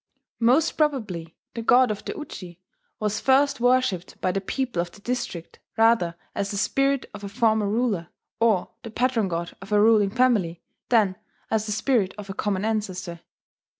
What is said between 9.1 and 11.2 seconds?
god of a ruling family, than